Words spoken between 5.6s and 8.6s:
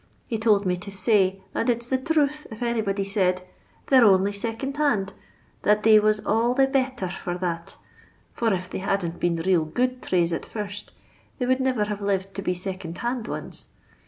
that they was all the betthur for that, for